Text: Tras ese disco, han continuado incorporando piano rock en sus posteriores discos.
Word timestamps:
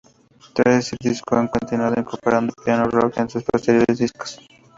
Tras 0.55 0.73
ese 0.87 0.97
disco, 0.99 1.35
han 1.35 1.47
continuado 1.47 1.93
incorporando 1.99 2.55
piano 2.65 2.85
rock 2.85 3.17
en 3.17 3.29
sus 3.29 3.43
posteriores 3.43 3.99
discos. 3.99 4.39